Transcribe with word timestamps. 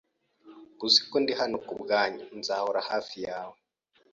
Uzi 0.85 1.01
ko 1.09 1.15
ndi 1.23 1.33
hano 1.39 1.57
kubwanyu, 1.67 2.25
nzahora 2.39 2.79
hafi 2.89 3.17
yawe 3.27 3.57